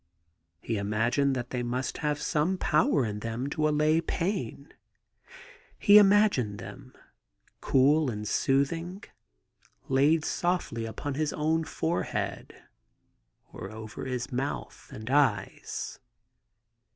He 0.61 0.77
imagined 0.79 1.35
that 1.35 1.51
they 1.51 1.61
must 1.61 1.99
have 1.99 2.19
some 2.19 2.57
power 2.57 3.05
in 3.05 3.19
them 3.19 3.51
to 3.51 3.69
allay 3.69 4.01
pain; 4.01 4.73
he 5.77 5.99
imagined 5.99 6.57
them, 6.57 6.95
cool 7.61 8.09
and 8.09 8.27
soothing, 8.27 9.03
laid 9.89 10.25
softly 10.25 10.85
upon 10.85 11.13
his 11.13 11.31
own 11.33 11.65
forehead, 11.65 12.63
or 13.53 13.69
over 13.69 14.05
his 14.05 14.31
mouth 14.31 14.89
and 14.91 15.07
eyes. 15.07 15.99